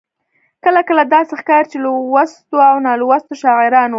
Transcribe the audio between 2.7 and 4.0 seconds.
نالوستو شاعرانو.